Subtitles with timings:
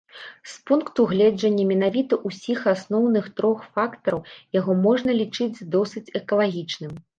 [0.51, 4.25] З пункту гледжання менавіта ўсіх асноўных трох фактараў
[4.61, 7.01] яго можна лічыць досыць экалагічным.